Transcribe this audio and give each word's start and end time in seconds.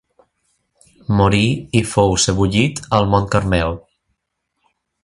Morí 1.19 1.43
i 1.81 1.83
fou 1.91 2.17
sebollit 2.25 2.83
al 3.01 3.09
Mont 3.13 3.31
Carmel. 3.37 3.79